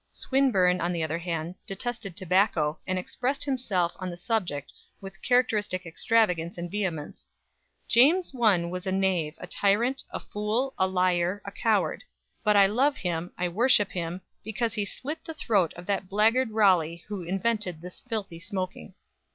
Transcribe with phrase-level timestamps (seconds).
[0.11, 5.85] Swinburne, on the other hand, detested tobacco, and expressed himself on the subject with characteristic
[5.85, 7.29] extravagance and vehemence
[7.87, 12.03] "James I was a knave, a tyrant, a fool, a liar, a coward.
[12.43, 16.49] But I love him, I worship him, because he slit the throat of that blackguard
[16.49, 18.95] Raleigh who invented this filthy smoking!"